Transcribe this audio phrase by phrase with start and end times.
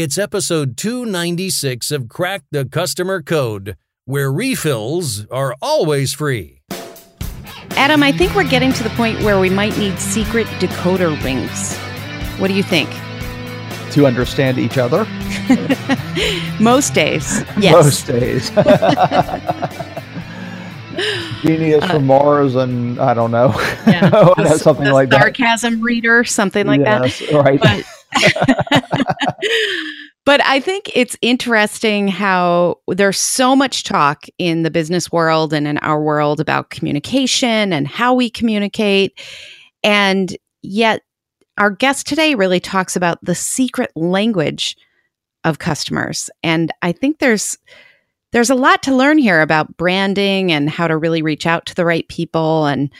[0.00, 6.62] It's episode 296 of Crack the Customer Code, where refills are always free.
[7.70, 11.76] Adam, I think we're getting to the point where we might need secret decoder rings.
[12.38, 12.88] What do you think?
[13.94, 15.04] To understand each other?
[16.60, 17.72] Most days, yes.
[17.72, 18.50] Most days.
[21.42, 23.52] Genius Uh, from Mars, and I don't know.
[23.84, 24.10] Yeah.
[24.58, 25.22] something The like that.
[25.22, 27.58] sarcasm reader, something like yes, Right.
[27.60, 27.82] But,
[30.24, 35.66] but I think it's interesting how there's so much talk in the business world and
[35.68, 39.20] in our world about communication and how we communicate.
[39.82, 41.02] And yet,
[41.58, 44.76] our guest today really talks about the secret language
[45.44, 46.30] of customers.
[46.42, 47.58] And I think there's
[48.32, 51.74] there's a lot to learn here about branding and how to really reach out to
[51.74, 52.66] the right people.
[52.66, 52.92] And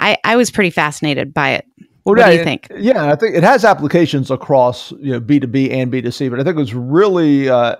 [0.00, 1.66] I, I was pretty fascinated by it.
[2.06, 2.68] Well, What do yeah, you it- think?
[2.78, 6.12] Yeah, I think it has applications across you know B two B and B two
[6.12, 7.76] C, but I think it was really uh,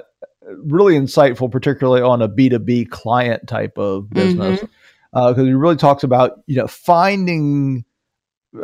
[0.64, 5.28] really insightful, particularly on a B two B client type of business, Mm-hmm.
[5.30, 7.84] because he really talks about you know finding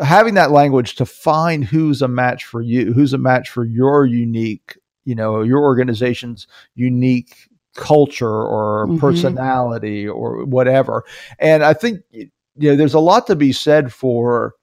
[0.02, 4.04] having that language to find who's a match for you, who's a match for your
[4.06, 7.36] unique, you know, your organization's unique
[7.76, 8.98] culture or Mhm.
[8.98, 11.04] personality or whatever.
[11.38, 14.54] And I think you know there's a lot to be said for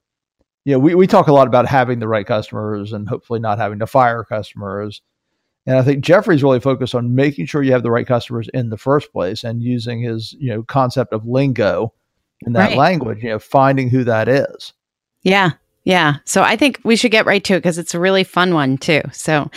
[0.66, 3.58] you know, we, we talk a lot about having the right customers and hopefully not
[3.58, 5.02] having to fire customers.
[5.66, 8.70] And I think Jeffrey's really focused on making sure you have the right customers in
[8.70, 11.94] the first place and using his, you know, concept of lingo
[12.46, 12.78] in that Right.
[12.78, 14.74] language, you know, finding who that is.
[15.24, 15.52] Yeah.
[15.84, 16.18] Yeah.
[16.26, 18.78] So I think we should get right to it because it's a really fun one
[18.78, 19.02] too.
[19.12, 19.50] So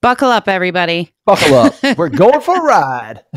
[0.00, 1.12] buckle up, everybody.
[1.26, 1.74] Buckle up.
[1.98, 3.22] We're going for a ride.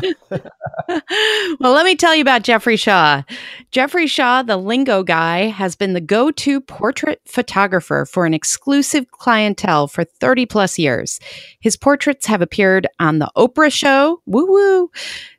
[1.60, 3.22] well, let me tell you about Jeffrey Shaw.
[3.70, 9.10] Jeffrey Shaw, the lingo guy, has been the go to portrait photographer for an exclusive
[9.10, 11.20] clientele for 30 plus years.
[11.60, 14.90] His portraits have appeared on The Oprah Show, woo woo,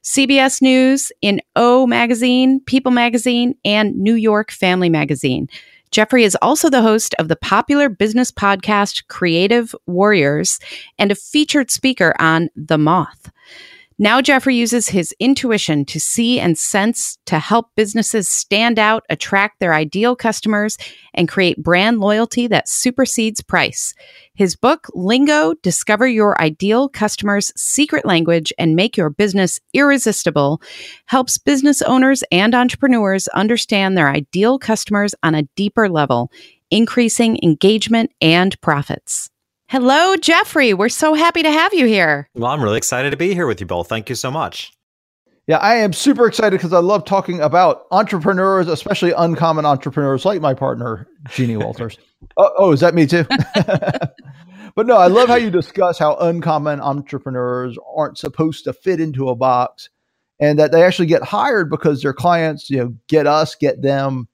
[0.04, 5.48] CBS News, in O Magazine, People Magazine, and New York Family Magazine.
[5.94, 10.58] Jeffrey is also the host of the popular business podcast Creative Warriors
[10.98, 13.30] and a featured speaker on The Moth.
[14.04, 19.62] Now, Jeffrey uses his intuition to see and sense to help businesses stand out, attract
[19.62, 20.78] their ideal customers,
[21.14, 23.94] and create brand loyalty that supersedes price.
[24.34, 30.62] His book, Lingo Discover Your Ideal Customer's Secret Language and Make Your Business Irresistible,
[31.06, 36.30] helps business owners and entrepreneurs understand their ideal customers on a deeper level,
[36.70, 39.30] increasing engagement and profits.
[39.68, 40.74] Hello, Jeffrey.
[40.74, 42.30] We're so happy to have you here.
[42.36, 43.90] Well, I'm really excited to be here with you both.
[43.90, 44.72] Thank you so much.
[45.48, 50.40] Yeah, I am super excited because I love talking about entrepreneurs, especially uncommon entrepreneurs like
[50.40, 51.98] my partner, Jeannie Walters.
[52.38, 53.26] oh, oh, is that me too?
[54.76, 59.28] but no, I love how you discuss how uncommon entrepreneurs aren't supposed to fit into
[59.28, 59.90] a box
[60.40, 64.28] and that they actually get hired because their clients, you know, get us, get them.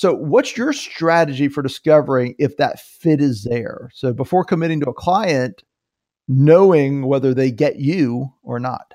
[0.00, 3.90] So, what's your strategy for discovering if that fit is there?
[3.92, 5.62] So, before committing to a client,
[6.26, 8.92] knowing whether they get you or not.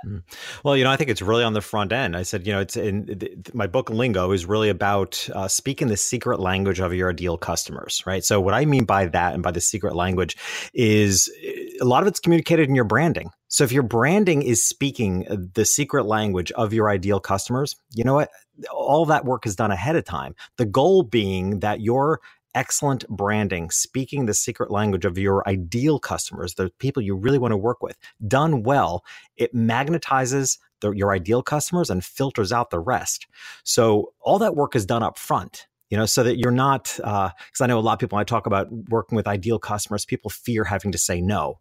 [0.64, 2.18] Well, you know, I think it's really on the front end.
[2.18, 5.90] I said, you know, it's in th- my book Lingo is really about uh, speaking
[5.90, 8.24] the secret language of your ideal customers, right?
[8.24, 10.36] So, what I mean by that and by the secret language
[10.74, 13.30] is eh, a lot of it's communicated in your branding.
[13.56, 18.04] So, if your branding is speaking uh, the secret language of your ideal customers, you
[18.04, 18.30] know what?
[18.70, 20.36] All that work is done ahead of time.
[20.58, 22.20] The goal being that your
[22.54, 27.54] excellent branding, speaking the secret language of your ideal customers, the people you really want
[27.54, 29.06] to work with, done well,
[29.38, 33.26] it magnetizes the, your ideal customers and filters out the rest.
[33.64, 35.68] So all that work is done up front.
[35.90, 38.26] You know, so that you're not, because I know a lot of people when I
[38.26, 41.60] talk about working with ideal customers, people fear having to say no,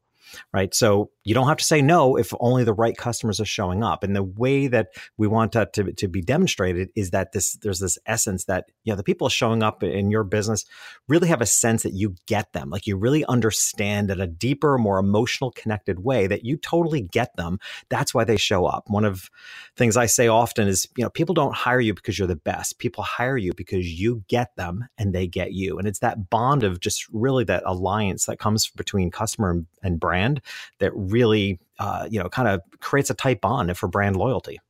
[0.53, 0.75] right?
[0.75, 4.05] So you don't have to say no if only the right customers are showing up.
[4.05, 7.81] And the way that we want that to, to be demonstrated is that this there's
[7.81, 10.65] this essence that you know the people showing up in your business
[11.09, 14.79] really have a sense that you get them, like you really understand in a deeper,
[14.79, 17.59] more emotional, connected way that you totally get them.
[17.89, 18.85] That's why they show up.
[18.89, 19.31] One of
[19.77, 22.79] things I say often is, you know, people don't hire you because you're the best.
[22.79, 25.79] People hire you because you get them and they get you.
[25.79, 30.01] And it's that bond of just really that alliance that comes between customer and, and
[30.15, 30.41] brand
[30.79, 34.61] that really, uh, you know, kind of creates a tight bond for brand loyalty.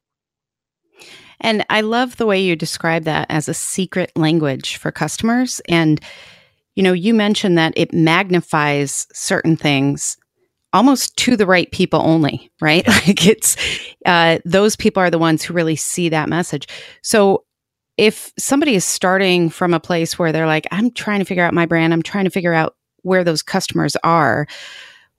[1.41, 5.61] And I love the way you describe that as a secret language for customers.
[5.69, 6.00] And,
[6.76, 10.17] you know, you mentioned that it magnifies certain things
[10.73, 12.87] almost to the right people only, right?
[13.06, 13.56] Like it's
[14.06, 16.67] uh, those people are the ones who really see that message.
[17.02, 17.44] So
[17.99, 21.55] if somebody is starting from a place where they're like, I'm trying to figure out
[21.55, 24.47] my brand, I'm trying to figure out where those customers are,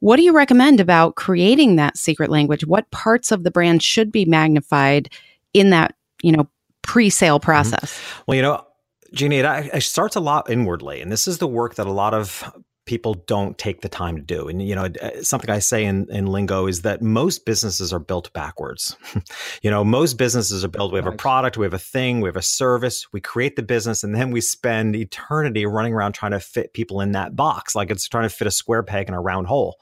[0.06, 2.64] What do you recommend about creating that secret language?
[2.64, 5.10] What parts of the brand should be magnified
[5.52, 6.48] in that, you know,
[6.84, 7.46] pre-sale mm-hmm.
[7.46, 7.92] process?
[7.92, 8.22] Mm-hmm.
[8.28, 8.68] Well, you know,
[9.16, 12.14] Jeannie, it, it starts a lot inwardly, and this is the work that a lot
[12.14, 12.44] of
[12.86, 14.48] people don't take the time to do.
[14.48, 18.00] And you know, uh, something I say in, in lingo is that most businesses are
[18.00, 18.96] built backwards.
[19.62, 20.92] you know, most businesses are built.
[20.92, 23.12] We have a product, we have a thing, we have a service.
[23.12, 27.02] We create the business, and then we spend eternity running around trying to fit people
[27.02, 29.80] in that box, like it's trying to fit a square peg in a round hole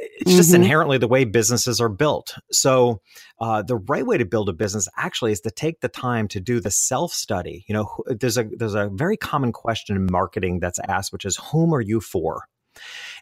[0.00, 0.62] it's just mm-hmm.
[0.62, 2.34] inherently the way businesses are built.
[2.50, 3.00] So,
[3.40, 6.40] uh, the right way to build a business actually is to take the time to
[6.40, 7.64] do the self study.
[7.68, 11.36] You know, there's a there's a very common question in marketing that's asked, which is,
[11.52, 12.44] "Whom are you for?"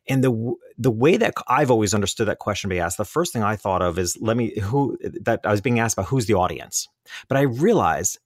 [0.09, 3.33] And the the way that I've always understood that question to be asked, the first
[3.33, 6.27] thing I thought of is, "Let me who that I was being asked about who's
[6.27, 6.89] the audience,"
[7.29, 8.19] but I realized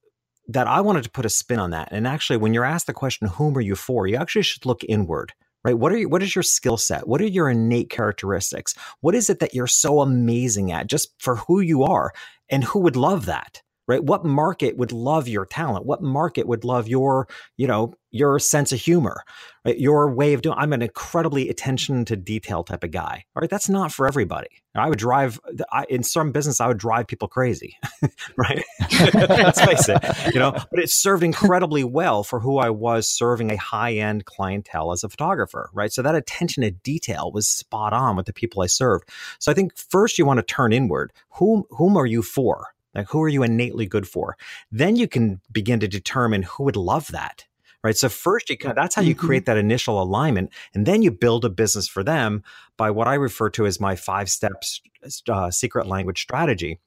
[0.49, 1.89] that I wanted to put a spin on that.
[1.93, 4.83] And actually, when you're asked the question, "Whom are you for?" you actually should look
[4.89, 5.33] inward
[5.65, 5.79] right?
[5.79, 7.07] What are you, what is your skill set?
[7.07, 8.75] What are your innate characteristics?
[9.01, 12.13] What is it that you're so amazing at just for who you are?
[12.49, 13.63] And who would love that?
[13.91, 14.05] Right?
[14.05, 15.85] What market would love your talent?
[15.85, 17.27] What market would love your,
[17.57, 19.25] you know, your sense of humor,
[19.65, 19.77] right?
[19.77, 20.55] Your way of doing.
[20.57, 23.25] I'm an incredibly attention to detail type of guy.
[23.35, 24.47] All right, that's not for everybody.
[24.77, 25.41] I would drive
[25.73, 26.61] I, in some business.
[26.61, 27.77] I would drive people crazy,
[28.37, 28.63] right?
[29.01, 29.99] Let's face it,
[30.33, 30.53] you know.
[30.53, 35.03] But it served incredibly well for who I was serving a high end clientele as
[35.03, 35.93] a photographer, right?
[35.93, 39.09] So that attention to detail was spot on with the people I served.
[39.41, 41.13] So I think first you want to turn inward.
[41.31, 42.69] Whom whom are you for?
[42.95, 44.37] Like who are you innately good for?
[44.71, 47.45] Then you can begin to determine who would love that
[47.83, 47.97] right?
[47.97, 49.27] So first, you can, that's how you mm-hmm.
[49.27, 52.43] create that initial alignment, and then you build a business for them
[52.77, 54.81] by what I refer to as my five steps
[55.29, 56.79] uh, secret language strategy.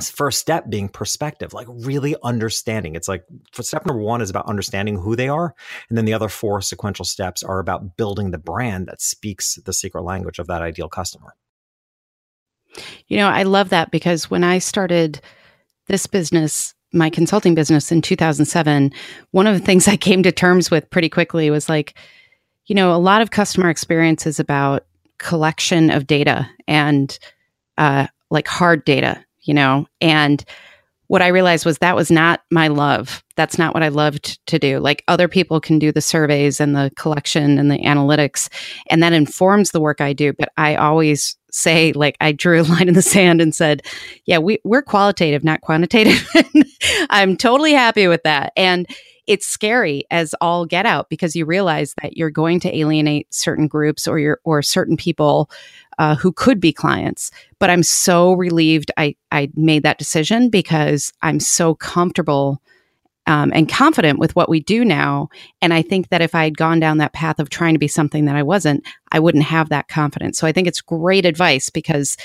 [0.00, 2.94] First step being perspective, like really understanding.
[2.94, 3.24] It's like
[3.60, 5.56] step number one is about understanding who they are.
[5.88, 9.72] And then the other four sequential steps are about building the brand that speaks the
[9.72, 11.34] secret language of that ideal customer.
[13.08, 15.20] You know, I love that because when I started
[15.88, 18.92] this business my consulting business in 2007,
[19.32, 21.98] one of the things I came to terms with pretty quickly was like,
[22.66, 24.86] you know, a lot of customer experience is about
[25.18, 27.18] collection of data and
[27.76, 30.44] uh, like hard data, you know, and
[31.08, 33.22] what I realized was that was not my love.
[33.36, 34.78] That's not what I loved to do.
[34.78, 38.48] Like other people can do the surveys and the collection and the analytics,
[38.88, 40.32] and that informs the work I do.
[40.32, 43.82] But I always say, like, I drew a line in the sand and said,
[44.26, 46.28] yeah, we, we're qualitative, not quantitative.
[47.10, 48.52] I'm totally happy with that.
[48.56, 48.86] And
[49.28, 53.68] it's scary as all get out because you realize that you're going to alienate certain
[53.68, 55.50] groups or your or certain people
[55.98, 57.30] uh, who could be clients.
[57.58, 62.60] But I'm so relieved I, I made that decision because I'm so comfortable
[63.26, 65.28] um, and confident with what we do now.
[65.60, 67.88] And I think that if I had gone down that path of trying to be
[67.88, 70.38] something that I wasn't, I wouldn't have that confidence.
[70.38, 72.16] So I think it's great advice because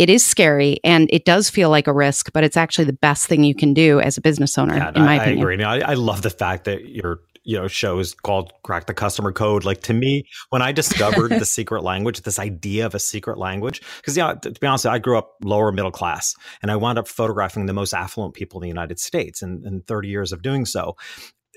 [0.00, 3.26] it is scary and it does feel like a risk, but it's actually the best
[3.26, 5.38] thing you can do as a business owner, yeah, in my I, opinion.
[5.46, 5.64] I agree.
[5.64, 9.32] I, I love the fact that you're you know show is called crack the customer
[9.32, 13.38] code like to me when i discovered the secret language this idea of a secret
[13.38, 16.98] language because yeah to be honest i grew up lower middle class and i wound
[16.98, 20.42] up photographing the most affluent people in the united states and, and 30 years of
[20.42, 20.94] doing so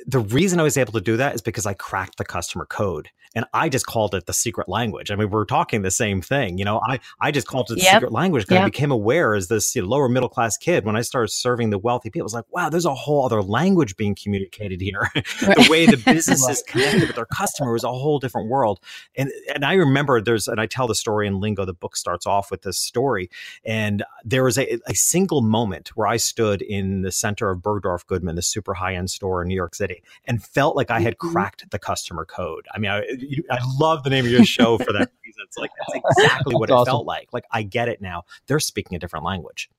[0.05, 3.09] the reason I was able to do that is because I cracked the customer code
[3.35, 5.11] and I just called it the secret language.
[5.11, 6.57] I mean, we're talking the same thing.
[6.57, 7.95] You know, I, I just called it the yep.
[7.95, 8.63] secret language because yep.
[8.63, 11.69] I became aware as this you know, lower middle class kid when I started serving
[11.69, 12.23] the wealthy people.
[12.23, 15.09] I was like, wow, there's a whole other language being communicated here.
[15.15, 18.79] the way the business is connected with their customer is a whole different world.
[19.15, 21.65] And and I remember there's and I tell the story in Lingo.
[21.65, 23.29] The book starts off with this story,
[23.65, 28.05] and there was a, a single moment where I stood in the center of Bergdorf
[28.05, 31.17] Goodman, the super high end store in New York City and felt like I had
[31.17, 31.31] mm-hmm.
[31.31, 32.65] cracked the customer code.
[32.73, 35.43] I mean, I, you, I love the name of your show for that reason.
[35.45, 36.91] It's like that's exactly what that's it awesome.
[36.91, 37.29] felt like.
[37.33, 38.23] Like I get it now.
[38.47, 39.69] They're speaking a different language.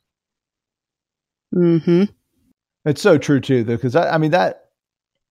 [1.52, 2.04] Hmm.
[2.84, 4.64] It's so true too, though, because I, I mean that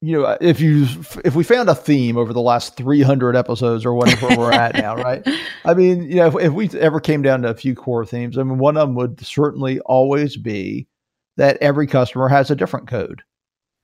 [0.03, 0.85] you know, if you
[1.23, 4.97] if we found a theme over the last 300 episodes or whatever we're at now,
[4.97, 5.25] right?
[5.65, 8.37] I mean, you know, if, if, we ever came down to a few core themes,
[8.37, 10.89] I mean, one of them would certainly always be
[11.37, 13.23] that every customer has a different code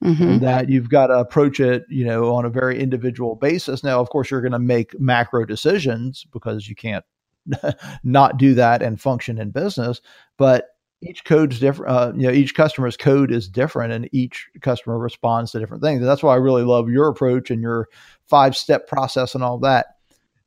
[0.04, 0.40] mm-hmm.
[0.40, 3.84] that you've got to approach it, you know, on a very individual basis.
[3.84, 7.06] Now, of course, you're going to make macro decisions because you can't
[8.04, 10.02] not do that and function in business,
[10.38, 10.70] but
[11.02, 11.92] each code's different.
[11.92, 16.02] Uh, you know, each customer's code is different, and each customer responds to different things.
[16.02, 17.88] And that's why I really love your approach and your
[18.28, 19.88] five step process and all that.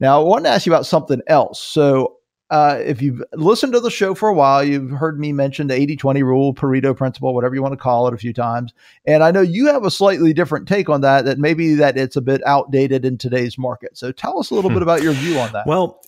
[0.00, 1.60] Now, I want to ask you about something else.
[1.60, 2.16] So,
[2.52, 5.74] uh, if you've listened to the show for a while, you've heard me mention the
[5.74, 8.74] 80 20 rule, Pareto principle, whatever you want to call it, a few times.
[9.06, 12.14] And I know you have a slightly different take on that, that maybe that it's
[12.14, 13.96] a bit outdated in today's market.
[13.96, 14.76] So tell us a little hmm.
[14.76, 15.66] bit about your view on that.
[15.66, 16.02] Well,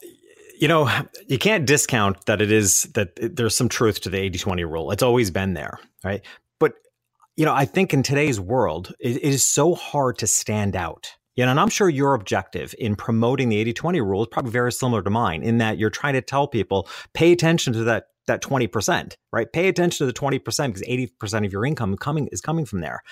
[0.60, 0.90] you know,
[1.28, 4.90] you can't discount that it is that there's some truth to the 80 20 rule.
[4.90, 6.20] It's always been there, right?
[6.58, 6.74] But,
[7.36, 11.14] you know, I think in today's world, it, it is so hard to stand out.
[11.36, 14.52] You know, and I'm sure your objective in promoting the 80 20 rule is probably
[14.52, 18.08] very similar to mine in that you're trying to tell people pay attention to that
[18.26, 19.52] that 20%, right?
[19.52, 23.02] Pay attention to the 20% because 80% of your income coming is coming from there.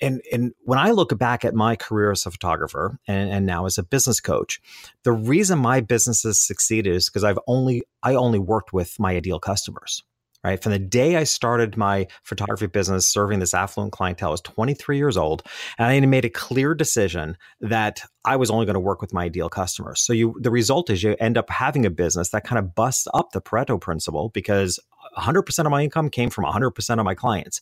[0.00, 3.66] And and when I look back at my career as a photographer and, and now
[3.66, 4.60] as a business coach,
[5.04, 9.14] the reason my business has succeeded is because I've only I only worked with my
[9.14, 10.02] ideal customers
[10.44, 10.62] right?
[10.62, 14.96] From the day I started my photography business serving this affluent clientele, I was 23
[14.96, 15.42] years old,
[15.78, 19.24] and I made a clear decision that I was only going to work with my
[19.24, 20.04] ideal customers.
[20.04, 23.06] So you, the result is you end up having a business that kind of busts
[23.14, 24.78] up the Pareto principle because
[25.16, 27.60] 100% of my income came from 100% of my clients.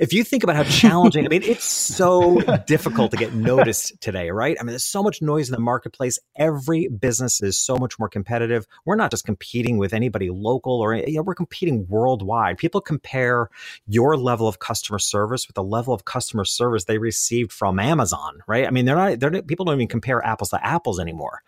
[0.00, 4.30] If you think about how challenging, I mean, it's so difficult to get noticed today,
[4.30, 4.56] right?
[4.58, 6.18] I mean, there's so much noise in the marketplace.
[6.36, 8.66] Every business is so much more competitive.
[8.84, 12.58] We're not just competing with anybody local or you know, we're competing worldwide.
[12.58, 13.48] People compare
[13.86, 18.40] your level of customer service with the level of customer service they received from Amazon,
[18.48, 18.66] right?
[18.66, 21.42] I mean, they're not, they're not, people don't even compare apples to apples anymore.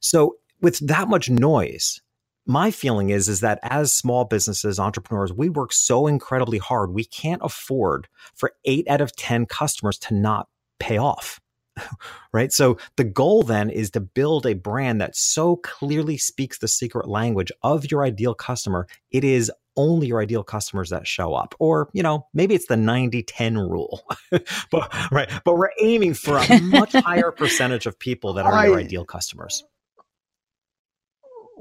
[0.00, 2.01] So with that much noise,
[2.46, 7.04] my feeling is is that as small businesses entrepreneurs we work so incredibly hard we
[7.04, 11.40] can't afford for 8 out of 10 customers to not pay off
[12.32, 12.52] right?
[12.52, 17.08] So the goal then is to build a brand that so clearly speaks the secret
[17.08, 21.54] language of your ideal customer it is only your ideal customers that show up.
[21.58, 24.02] Or you know maybe it's the 90-10 rule
[24.70, 28.66] but right but we're aiming for a much higher percentage of people that are I,
[28.66, 29.64] your ideal customers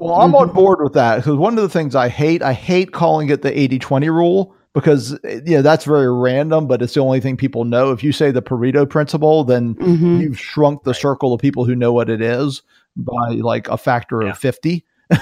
[0.02, 2.92] well, I'm on board with that because one of the things I hate, I hate
[2.92, 7.02] calling it the 80 20 rule because you know that's very random, but it's the
[7.02, 7.92] only thing people know.
[7.92, 10.22] If you say the Pareto principle, then mm-hmm.
[10.22, 12.64] you've shrunk the circle of people who know what it is
[12.98, 14.32] by like a factor yeah.
[14.32, 14.84] of 50.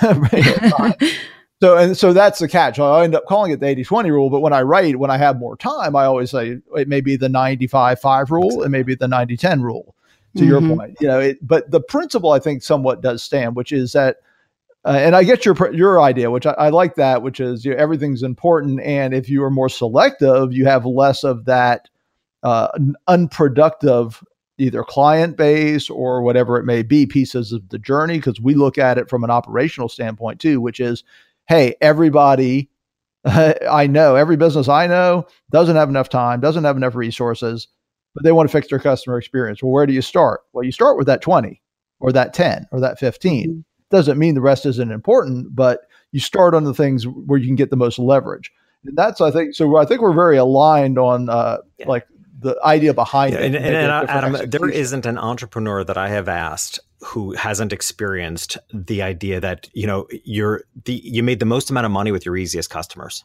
[1.61, 2.79] so and so that's the catch.
[2.79, 5.39] I end up calling it the 80-20 rule, but when I write, when I have
[5.39, 9.07] more time, I always say it may be the 95-5 rule, it may be the
[9.07, 9.95] 90-10 rule.
[10.35, 10.49] To mm-hmm.
[10.51, 13.93] your point, you know, it, but the principle I think somewhat does stand, which is
[13.93, 14.17] that
[14.85, 17.71] uh, and I get your your idea, which I, I like that, which is you
[17.71, 21.89] know, everything's important, and if you are more selective, you have less of that
[22.43, 22.69] uh,
[23.07, 24.23] unproductive
[24.57, 28.17] either client base or whatever it may be pieces of the journey.
[28.17, 31.03] Because we look at it from an operational standpoint too, which is,
[31.47, 32.69] hey, everybody
[33.25, 37.67] uh, I know, every business I know doesn't have enough time, doesn't have enough resources,
[38.15, 39.61] but they want to fix their customer experience.
[39.61, 40.41] Well, where do you start?
[40.53, 41.61] Well, you start with that twenty
[41.99, 45.81] or that ten or that 15 mm-hmm doesn't mean the rest isn't important, but
[46.11, 48.51] you start on the things where you can get the most leverage.
[48.85, 51.87] And that's, I think, so I think we're very aligned on uh, yeah.
[51.87, 52.07] like
[52.39, 53.45] the idea behind yeah, it.
[53.47, 58.57] And, and, and Adam, there isn't an entrepreneur that I have asked who hasn't experienced
[58.73, 62.25] the idea that you know you're the you made the most amount of money with
[62.25, 63.23] your easiest customers.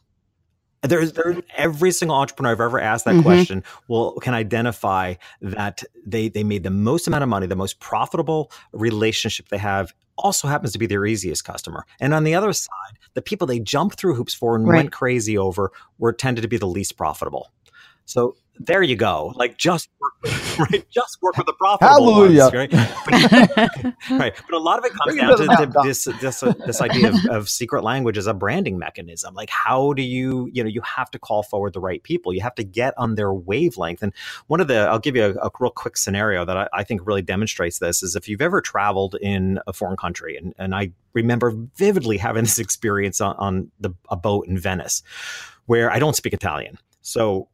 [0.83, 3.23] There's, there's every single entrepreneur I've ever asked that mm-hmm.
[3.23, 7.81] question will can identify that they they made the most amount of money, the most
[7.81, 11.87] profitable relationship they have also happens to be their easiest customer.
[12.01, 14.77] And on the other side, the people they jumped through hoops for and right.
[14.77, 17.51] went crazy over were tended to be the least profitable.
[18.05, 19.33] So there you go.
[19.35, 20.85] Like just work with, right?
[20.91, 22.43] Just work with the profitable Hallelujah.
[22.43, 22.71] ones, right?
[23.05, 24.35] But, right.
[24.49, 27.17] But a lot of it comes down to, to this this uh, this idea of,
[27.31, 29.35] of, secret language as a branding mechanism.
[29.35, 32.33] Like how do you you know you have to call forward the right people.
[32.33, 34.03] You have to get on their wavelength.
[34.03, 34.13] And
[34.47, 37.07] one of the I'll give you a, a real quick scenario that I, I, think
[37.07, 40.93] really demonstrates this is if you've ever traveled in a foreign country, and and I
[41.13, 45.03] remember vividly having this experience on, on the a boat in Venice,
[45.67, 46.79] where I don't speak Italian.
[47.03, 47.49] So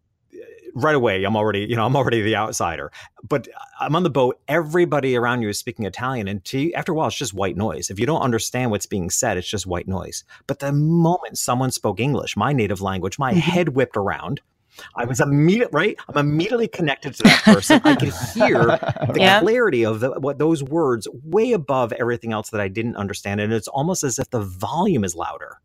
[0.74, 2.90] right away i'm already you know i'm already the outsider
[3.28, 3.48] but
[3.80, 7.08] i'm on the boat everybody around you is speaking italian and to, after a while
[7.08, 10.24] it's just white noise if you don't understand what's being said it's just white noise
[10.46, 13.40] but the moment someone spoke english my native language my mm-hmm.
[13.40, 14.40] head whipped around
[14.94, 15.96] I was immediate, right?
[16.08, 17.80] I'm immediately connected to that person.
[17.84, 18.64] I could hear
[19.12, 19.40] the yeah.
[19.40, 23.52] clarity of the, what those words way above everything else that I didn't understand, and
[23.52, 25.58] it's almost as if the volume is louder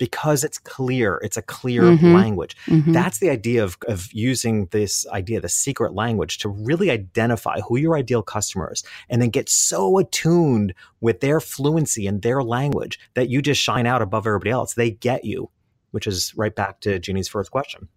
[0.00, 1.20] because it's clear.
[1.22, 2.14] It's a clear mm-hmm.
[2.14, 2.56] language.
[2.66, 2.92] Mm-hmm.
[2.92, 7.76] That's the idea of, of using this idea, the secret language, to really identify who
[7.76, 12.98] your ideal customer is and then get so attuned with their fluency and their language
[13.12, 14.72] that you just shine out above everybody else.
[14.72, 15.50] They get you,
[15.90, 17.88] which is right back to Jeannie's first question.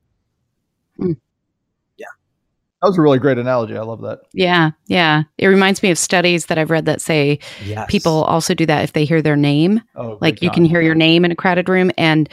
[0.99, 1.15] Mm.
[2.83, 3.77] That was a really great analogy.
[3.77, 4.23] I love that.
[4.33, 4.71] Yeah.
[4.87, 5.23] Yeah.
[5.37, 7.89] It reminds me of studies that I've read that say yes.
[7.89, 9.81] people also do that if they hear their name.
[9.95, 12.27] Oh, like you can hear your name in a crowded room, and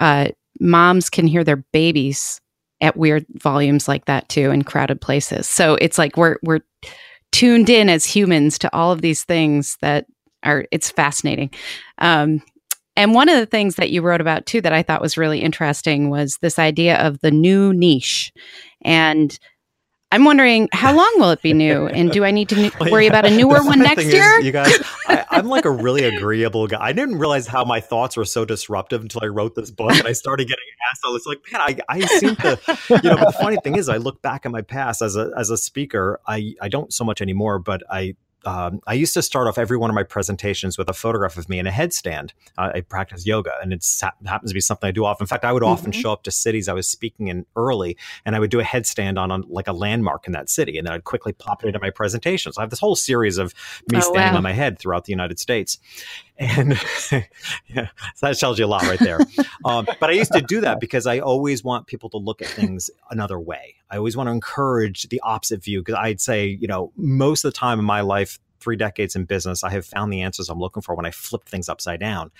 [0.00, 2.40] uh, moms can hear their babies
[2.80, 5.46] at weird volumes like that too in crowded places.
[5.46, 6.60] So it's like we're we're
[7.30, 10.06] tuned in as humans to all of these things that
[10.42, 11.50] are it's fascinating.
[11.98, 12.42] Um,
[12.96, 15.40] and one of the things that you wrote about too that I thought was really
[15.40, 18.32] interesting was this idea of the new niche.
[18.80, 19.38] And
[20.12, 22.90] I'm wondering how long will it be new, and do I need to n- Well,
[22.90, 23.10] worry yeah.
[23.10, 24.38] about a newer one next year?
[24.40, 24.70] Is, you guys,
[25.08, 26.78] I, I'm like a really agreeable guy.
[26.80, 30.06] I didn't realize how my thoughts were so disruptive until I wrote this book, and
[30.06, 31.00] I started getting asked.
[31.06, 32.58] I was like, man, I, I seem to,
[32.90, 33.16] you know.
[33.16, 35.56] But the funny thing is, I look back at my past as a as a
[35.56, 36.20] speaker.
[36.26, 38.14] I I don't so much anymore, but I
[38.44, 41.48] um, I used to start off every one of my presentations with a photograph of
[41.48, 42.30] me in a headstand.
[42.58, 43.86] Uh, I practice yoga, and it
[44.26, 45.24] happens to be something I do often.
[45.24, 46.00] In fact, I would often Mhm.
[46.00, 49.18] show up to cities I was speaking in early, and I would do a headstand
[49.18, 51.78] on, on like a landmark in that city, and then I'd quickly pop it into
[51.80, 52.56] my presentations.
[52.56, 53.54] So I have this whole series of
[53.90, 54.38] me Oh, standing wow.
[54.38, 55.78] on my head throughout the United States,
[56.42, 56.72] and
[57.68, 57.88] yeah,
[58.20, 59.20] that tells you a lot right there.
[59.64, 62.48] um, but I used to do that because I always want people to look at
[62.48, 63.76] things another way.
[63.90, 67.52] I always want to encourage the opposite view because I'd say, you know, most of
[67.52, 70.58] the time in my life, three decades in business, I have found the answers I'm
[70.58, 72.30] looking for when I flip things upside down.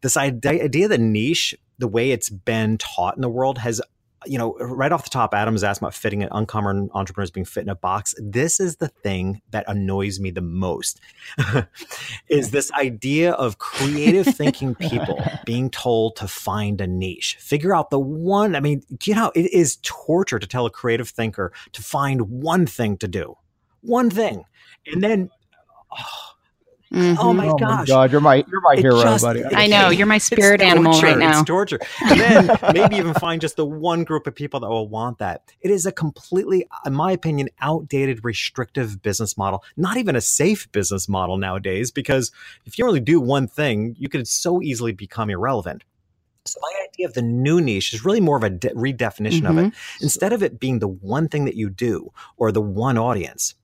[0.00, 3.80] This idea, idea of the niche, the way it's been taught in the world has
[4.28, 7.44] you know, right off the top, Adam was asking about fitting an uncommon entrepreneurs being
[7.44, 8.14] fit in a box.
[8.18, 11.00] This is the thing that annoys me the most
[12.28, 17.90] is this idea of creative thinking people being told to find a niche, figure out
[17.90, 18.54] the one.
[18.54, 22.66] I mean, you know, it is torture to tell a creative thinker to find one
[22.66, 23.36] thing to do,
[23.80, 24.44] one thing.
[24.86, 25.30] And then,
[25.90, 26.37] oh,
[26.92, 27.16] Mhm.
[27.20, 27.80] oh my oh gosh.
[27.80, 29.44] my god, you're my you're my It hero, just- buddy.
[29.44, 31.06] I know you're my It's spirit animal torture.
[31.06, 31.40] right now.
[31.40, 31.78] It's torture.
[32.02, 35.42] And then maybe even find just the one group of people that will want that.
[35.60, 39.62] It is a completely, in my opinion, outdated, restrictive business model.
[39.76, 42.32] Not even a safe business model nowadays, because
[42.64, 45.84] if you only do one thing, you could so easily become irrelevant.
[46.46, 49.58] So my idea of the new niche is really more of a de- redefinition of
[49.58, 49.74] it.
[50.00, 53.54] Instead of it being the one thing that you do or the one audience,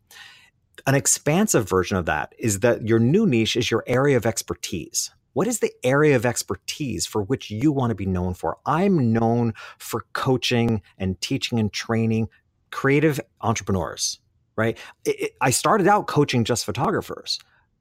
[0.87, 5.11] an expansive version of that is that your new niche is your area of expertise.
[5.33, 8.59] What is the area of expertise for which you want to be known for?
[8.67, 12.29] I'm known for coaching and teaching and training
[12.71, 14.21] creative entrepreneurs,
[14.57, 14.79] right?
[15.05, 17.41] It- it- I started out coaching just photographers,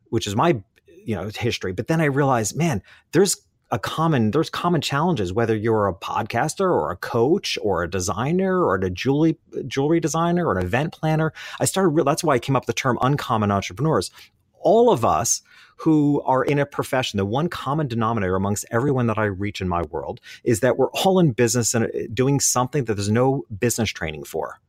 [0.09, 0.63] which is my
[1.05, 3.35] you know history, but then I realized, man, there's
[3.73, 8.63] a common there's common challenges whether you're a podcaster or a coach or a designer
[8.63, 11.33] or a jewelry jewelry designer or an event planner.
[11.59, 14.11] I started that's why i came up with the term uncommon entrepreneurs.
[14.59, 15.41] All of us
[15.77, 19.67] who are in a profession the one common denominator amongst everyone that i reach in
[19.67, 23.43] my world is that we're all in business and uh, doing something that there's no
[23.59, 24.59] business training for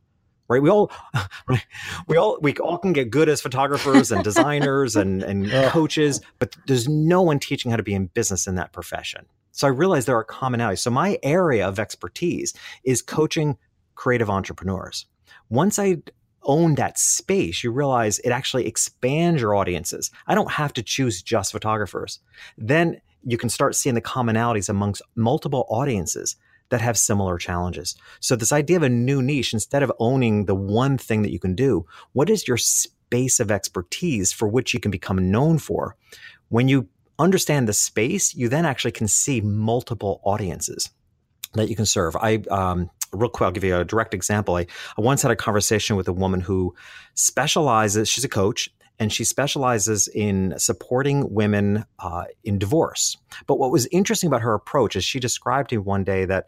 [0.47, 0.61] right?
[0.61, 0.91] We all
[1.47, 1.65] right?
[2.07, 5.71] we all we all can get good as photographers and designers and and Ugh.
[5.71, 9.25] coaches but there's no one teaching how to be in business in that profession.
[9.51, 10.79] So i realized there are commonalities.
[10.79, 12.53] So my area of expertise
[12.83, 13.57] is coaching
[13.95, 15.05] creative entrepreneurs.
[15.49, 15.97] Once i
[16.47, 20.11] own that space you realize it actually expands your audiences.
[20.27, 22.19] I don't have to choose just photographers.
[22.57, 26.35] Then you can start seeing the commonalities amongst multiple audiences
[26.75, 27.95] that have similar challenges.
[28.19, 31.39] So this idea of a new niche, instead of owning the one thing that you
[31.39, 35.95] can do, what is your space of expertise for which you can become known for?
[36.49, 40.89] When you understand the space, you then actually can see multiple audiences
[41.53, 42.17] that you can serve.
[42.17, 44.57] I um, real quick, I'll give you a direct example.
[44.57, 46.75] I, I once had a conversation with a woman who
[47.13, 48.09] specializes.
[48.09, 48.69] She's a coach.
[48.99, 53.17] And she specializes in supporting women uh, in divorce.
[53.45, 56.47] But what was interesting about her approach is she described to me one day that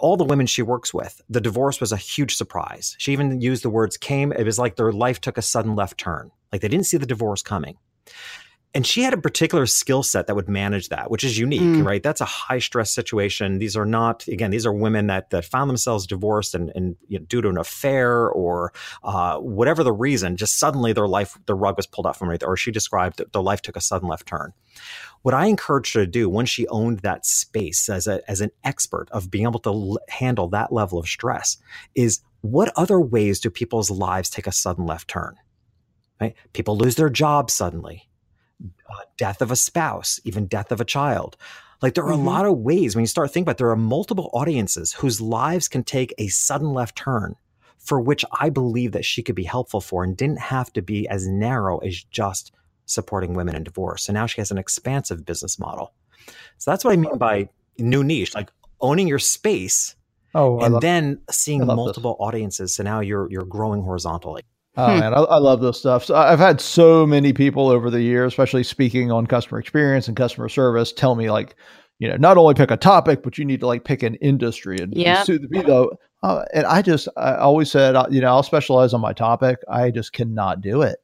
[0.00, 2.96] all the women she works with, the divorce was a huge surprise.
[2.98, 5.98] She even used the words came, it was like their life took a sudden left
[5.98, 6.30] turn.
[6.52, 7.76] Like they didn't see the divorce coming.
[8.72, 11.84] And she had a particular skill set that would manage that, which is unique, Mm.
[11.84, 12.02] right?
[12.04, 13.58] That's a high stress situation.
[13.58, 17.18] These are not, again, these are women that that found themselves divorced and, and you
[17.18, 21.54] know, due to an affair or uh, whatever the reason, just suddenly their life, the
[21.56, 24.08] rug was pulled out from underneath, or she described that their life took a sudden
[24.08, 24.52] left turn.
[25.22, 28.52] What I encouraged her to do once she owned that space as a as an
[28.62, 31.56] expert of being able to l- handle that level of stress
[31.96, 35.34] is what other ways do people's lives take a sudden left turn?
[36.20, 36.34] Right?
[36.52, 38.06] People lose their job suddenly
[38.90, 41.36] uh, death of a spouse, even death of a child.
[41.82, 42.22] Like there are Mhm.
[42.22, 45.20] a lot of ways when you start thinking about it, there are multiple audiences whose
[45.20, 47.36] lives can take a sudden left turn
[47.78, 51.08] for which I believe that she could be helpful for and didn't have to be
[51.08, 52.52] as narrow as just
[52.84, 54.02] supporting women in divorce.
[54.04, 55.94] So now she has an expansive business model.
[56.58, 57.48] So that's what I mean by
[57.78, 58.50] new niche, like
[58.82, 59.96] owning your space
[60.34, 61.76] Oh, and love, then seeing love this.
[61.76, 62.74] multiple audiences.
[62.74, 64.42] So now you're you're growing horizontally.
[64.76, 65.00] Oh Hmm.
[65.00, 66.04] man, I, I love this stuff.
[66.04, 70.16] So I've had so many people over the years, especially speaking on customer experience and
[70.16, 71.56] customer service, tell me like,
[71.98, 74.78] you know, not only pick a topic, but you need to like pick an industry
[74.78, 75.88] and so- be the.
[76.22, 79.58] Uh, and I just, I always said, uh, you know, I'll specialize on my topic.
[79.70, 80.98] I just cannot do it.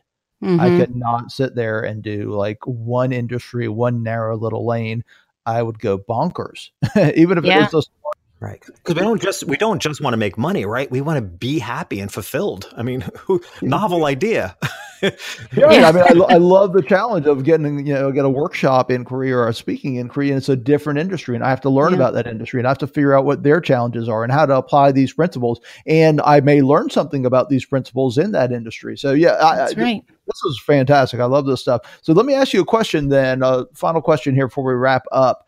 [0.45, 0.61] Mm-hmm.
[0.61, 5.03] I could not sit there and do like one industry, one narrow little lane.
[5.47, 6.69] I would go bonkers,
[7.15, 7.57] even if Yeah.
[7.67, 7.91] it was just
[8.39, 8.61] Right.
[8.67, 10.91] Because we don't just we don't just want to make money, right?
[10.91, 12.71] We want to be happy and fulfilled.
[12.77, 14.57] I mean, who, novel idea.
[15.03, 15.11] Yeah,
[15.55, 15.89] Yeah.
[15.89, 18.91] I mean, I, lo- I love the challenge of getting, you know, get a workshop
[18.91, 21.93] inquiry or a speaking inquiry, and it's a different industry, and I have to learn
[21.93, 21.97] Yeah.
[21.97, 24.45] about that industry, and I have to figure out what their challenges are and how
[24.45, 28.99] to apply these principles, and I may learn something about these principles in that industry.
[28.99, 30.03] So, yeah, That's I, right.
[30.27, 31.21] this is fantastic.
[31.21, 31.83] I love this stuff.
[32.03, 33.43] So, let me ask you a question then.
[33.43, 35.46] Uh, final question here before we wrap up.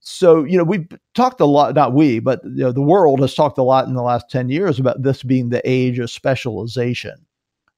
[0.00, 3.34] So, you know, we've talked a lot, not we, but you know, the world has
[3.34, 7.26] talked a lot in the last 10 years about this being the age of specialization.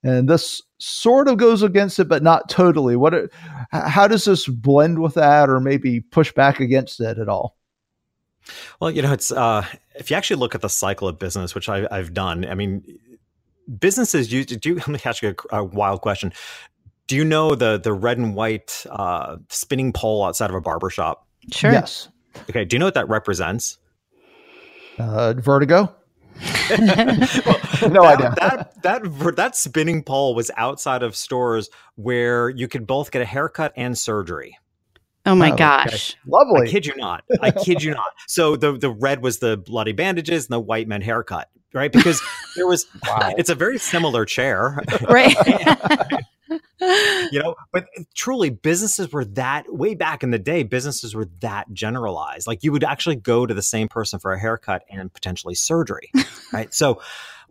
[0.02, 2.96] And this sort of goes against it, but not totally.
[2.96, 3.14] What,
[3.70, 7.56] how does this blend with that or maybe push back against it at all?
[8.80, 11.68] Well, you know, it's uh, if you actually look at the cycle of business, which
[11.68, 12.46] I, I've done.
[12.46, 12.83] I mean,
[13.78, 14.33] businesses.
[14.33, 14.70] You do.
[14.70, 16.33] You, let me ask you a, a wild question.
[17.06, 20.90] Do you know the the red and white uh, spinning pole outside of a barber
[20.90, 21.26] shop?
[21.53, 21.72] Sure.
[21.72, 22.09] Yes.
[22.48, 22.64] Okay.
[22.64, 23.79] Do you know what that represents?
[24.98, 25.94] Uh, vertigo?
[26.70, 26.79] Well,
[27.90, 28.35] No that, idea.
[28.38, 33.24] That that that spinning pole was outside of stores where you could both get a
[33.24, 34.57] haircut and surgery.
[35.26, 35.59] Oh my Oh, okay.
[35.59, 36.14] gosh.
[36.14, 36.68] I Lovely.
[36.68, 37.24] kid you not.
[37.42, 38.07] I kid you not.
[38.26, 41.90] So the the red was the bloody bandages and the white meant haircut, right?
[41.92, 42.22] Because
[42.57, 43.35] there was Wow.
[43.37, 45.35] it's a very similar chair, Right.
[46.80, 51.28] you know, but eh, truly businesses were that way back in the day, businesses were
[51.40, 52.46] that generalized.
[52.46, 56.10] Like you would actually go to the same person for a haircut and potentially surgery,
[56.52, 56.72] right?
[56.72, 57.00] So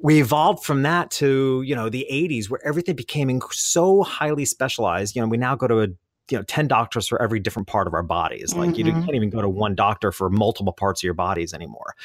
[0.01, 5.15] we evolved from that to, you know, the 80s where everything became so highly specialized.
[5.15, 5.87] You know, we now go to a
[6.31, 8.53] you know 10 doctors for every different part of our bodies.
[8.55, 9.03] Like you Mhm.
[9.05, 11.95] can't even go to one doctor for multiple parts of your bodies anymore.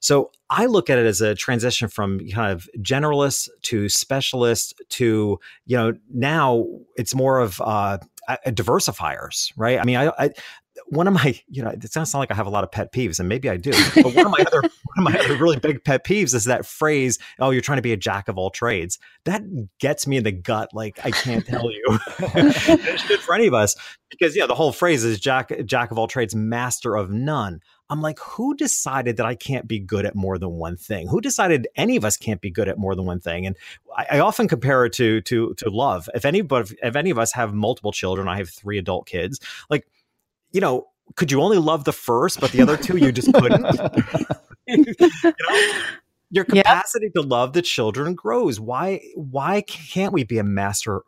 [0.00, 5.38] So i look at it as a transition from kind of generalist to specialist to
[5.66, 6.64] you know now
[6.96, 7.98] it's more of uh
[8.48, 9.78] diversifiers right?
[9.78, 10.30] I mean i, I
[10.86, 13.18] one of my, you know, it sounds like I have a lot of pet peeves,
[13.18, 13.72] and maybe I do.
[13.94, 14.60] But one of my other,
[14.94, 17.82] one of my other really big pet peeves is that phrase, "Oh, you're trying to
[17.82, 19.42] be a jack of all trades." That
[19.78, 21.82] gets me in the gut, like I can't tell you.
[22.18, 23.76] it's good for any of us,
[24.10, 28.00] because yeah, the whole phrase is "jack jack of all trades, master of none." I'm
[28.00, 31.06] like, who decided that I can't be good at more than one thing?
[31.06, 33.44] Who decided any of us can't be good at more than one thing?
[33.46, 33.56] And
[33.94, 36.08] I, I often compare it to to to love.
[36.14, 39.38] If anybody, if any of us have multiple children, I have three adult kids.
[39.68, 39.86] Like,
[40.54, 40.86] you know,
[41.16, 43.68] could you only love the first, but the other two you just couldn't?
[44.66, 44.94] you
[45.48, 45.64] know,
[46.30, 46.62] your Yeah.
[46.62, 48.58] capacity to love the children grows.
[48.58, 51.02] Why why can't we be a master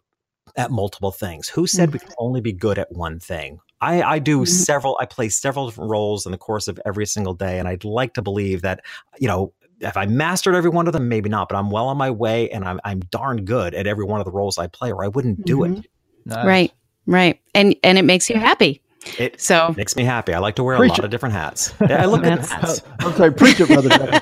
[0.57, 1.49] at multiple things?
[1.49, 3.59] Who said we can only be good at one thing?
[3.81, 4.49] I, I do Mhm.
[4.49, 7.59] several, I play several different roles in the course of every single day.
[7.59, 8.81] And I'd like to believe that,
[9.19, 11.99] you know, if I mastered every one of them, maybe not, but I'm well on
[11.99, 14.91] my way and I'm, I'm darn good at every one of the roles I play
[14.93, 15.79] or I wouldn't do Mhm.
[15.79, 15.87] it.
[16.25, 16.45] Nice.
[16.47, 16.73] Right.
[17.07, 17.41] Right.
[17.55, 18.81] And and it makes you happy.
[19.19, 20.35] It So makes me happy.
[20.35, 21.05] I like to wear Preach a lot it.
[21.07, 21.73] of different hats.
[21.81, 22.83] Yeah, I look at That's- hats.
[23.01, 24.21] I'm sorry, preach it, brother.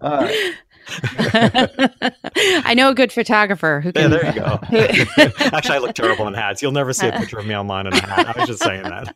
[2.36, 4.10] I know a good photographer who can.
[4.10, 4.58] Yeah, there you go.
[5.56, 6.62] Actually, I look terrible in hats.
[6.62, 8.36] You'll never see a picture of me online in a hat.
[8.36, 9.14] I was just saying that.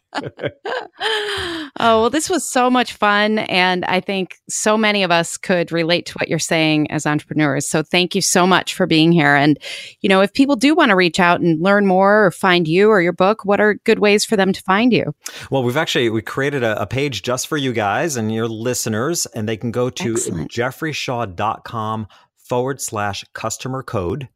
[1.81, 3.41] oh, well, this was so much fun.
[3.41, 7.69] And I think so many of us could relate to what you're saying as entrepreneurs.
[7.69, 9.35] So thank you so much for being here.
[9.35, 9.59] And,
[10.01, 12.89] you know, if people do want to reach out and learn more or find you
[12.89, 15.13] or your book, what are good ways for them to find you?
[15.51, 19.27] Well, we've actually we created a, a page just for you guys and your listeners,
[19.27, 20.51] and they can go to Excellent.
[20.51, 22.07] jeffreyshaw.com
[22.49, 24.29] forward slash customer code.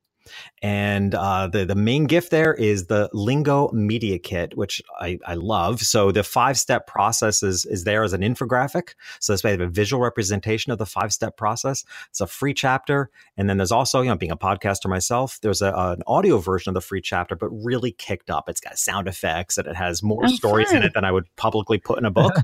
[0.63, 5.35] And uh, the the main gift there is the Lingo Media Kit, which I, I
[5.35, 5.81] love.
[5.81, 8.95] So the five step process is, is there as an infographic.
[9.21, 11.85] So this way, have a visual representation of the five step process.
[12.11, 15.63] It's a free chapter, and then there's also you know being a podcaster myself, there's
[15.63, 18.49] a, an audio version of the free chapter, but really kicked up.
[18.49, 21.35] It's got sound effects and it has more Oh, stories in it than I would
[21.37, 22.35] publicly put in a book.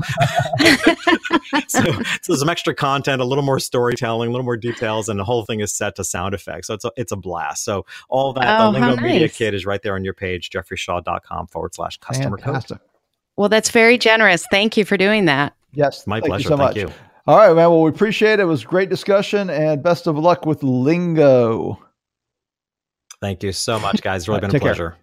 [1.68, 5.18] so, so there's some extra content, a little more storytelling, a little more details, and
[5.18, 6.66] the whole thing is set to sound effects.
[6.66, 7.64] So it's a, it's a blast.
[7.64, 7.77] So
[8.08, 9.36] all that, Oh, the how Lingo Media nice.
[9.36, 12.64] Kit is right there on your page, jeffreyshaw.com forward slash customer code.
[13.36, 14.46] Well, that's very generous.
[14.50, 15.54] Thank you for doing that.
[15.72, 16.06] Yes.
[16.06, 16.42] My thank pleasure.
[16.42, 16.76] You so Thank much.
[16.76, 16.90] you.
[17.26, 17.70] All right, man.
[17.70, 18.40] Well, we appreciate it.
[18.40, 21.78] It was great discussion and best of luck with Lingo.
[23.20, 24.22] Thank you so much, guys.
[24.22, 24.70] It's really All right, been a take care.
[24.74, 24.96] pleasure.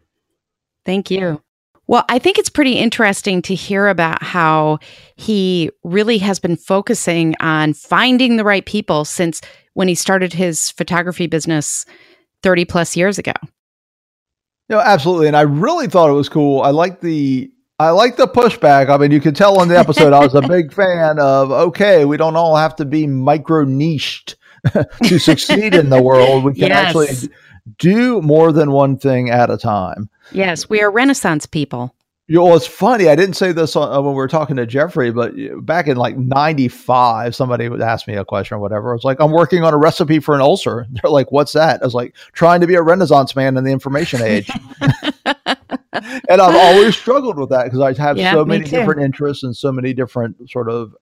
[0.86, 1.42] Thank you.
[1.88, 4.80] Well, I think it's pretty interesting to hear about how
[5.18, 9.40] he really has been focusing on finding the right people since
[9.74, 11.86] when he started his photography business
[12.46, 13.34] 30 plus years ago.
[14.70, 15.26] No, absolutely.
[15.28, 16.62] And I really thought it was cool.
[16.62, 18.88] I like the I like the pushback.
[18.90, 22.06] I mean, you could tell on the episode I was a big fan of okay,
[22.06, 24.36] we don't all have to be micro niched
[25.06, 26.44] to succeed in the world.
[26.44, 26.96] We can Yes.
[26.96, 27.34] actually
[27.80, 30.08] do more than one thing at a time.
[30.32, 31.95] Yes, we are Renaissance people.
[32.28, 33.08] You know, it's funny.
[33.08, 35.34] I didn't say this on, uh, when we were talking to Jeffrey, but
[35.64, 38.90] back in like '95, somebody would ask me a question or whatever.
[38.90, 41.84] I was like, "I'm working on a recipe for an ulcer." They're like, "What's that?"
[41.84, 44.50] I was like, "Trying to be a Renaissance man in the information age."
[46.30, 49.56] and I've always struggled with that because I have Yeah, so many different interests and
[49.56, 50.96] so many different sort of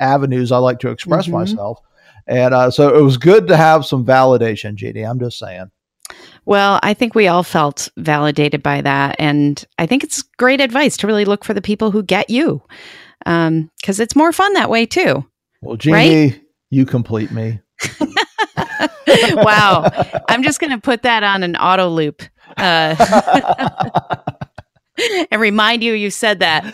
[0.00, 1.32] avenues I like to express Mhm.
[1.32, 1.80] myself.
[2.26, 5.08] And uh, so it was good to have some validation, GD.
[5.08, 5.70] I'm just saying.
[6.46, 9.16] Well, I think we all felt validated by that.
[9.18, 12.62] And I think it's great advice to really look for the people who get you
[13.24, 15.24] because it's more fun that way too.
[15.62, 17.60] Well, Jeannie, you complete me.
[19.32, 19.90] wow.
[20.28, 22.22] I'm just going to put that on an auto loop
[22.56, 22.94] uh,
[25.30, 26.64] and remind you you said that.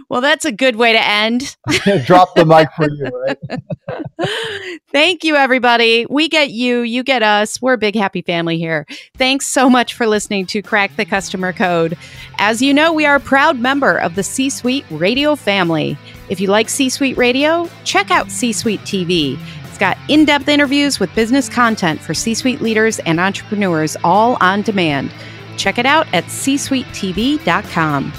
[0.10, 1.56] well, that's a good way to end.
[2.04, 4.78] Drop the mic for you, right?
[4.92, 6.06] Thank you, everybody.
[6.10, 7.60] We get you, you get us.
[7.62, 8.86] We're a big happy family here.
[9.16, 11.96] Thanks so much for listening to Crack the Customer Code.
[12.38, 15.96] As you know, we are a proud member of the C Suite Radio family.
[16.28, 19.38] If you like C Suite Radio, check out C Suite TV.
[19.66, 24.36] It's got in depth interviews with business content for C suite leaders and entrepreneurs all
[24.40, 25.10] on demand.
[25.60, 28.12] Check it out at csuitetv.com.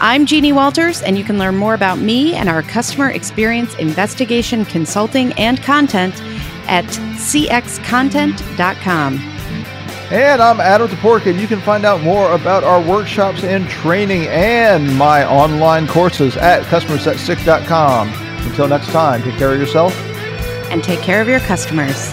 [0.00, 4.66] I'm Jeannie Walters, and you can learn more about me and our customer experience investigation
[4.66, 6.20] consulting and content
[6.68, 9.14] at cxcontent.com.
[10.10, 14.26] And I'm Adam Toporek, and you can find out more about our workshops and training
[14.26, 18.12] and my online courses at customersthatstick.com.
[18.46, 19.96] Until next time, take care of yourself.
[20.70, 22.12] And take care of your customers.